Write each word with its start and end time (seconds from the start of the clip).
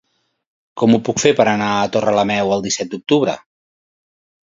Com 0.81 0.95
ho 0.95 0.99
puc 1.09 1.21
fer 1.25 1.33
per 1.41 1.47
anar 1.53 1.69
a 1.75 1.85
Torrelameu 1.99 2.57
el 2.59 2.67
disset 2.67 2.93
d'octubre? 2.97 3.41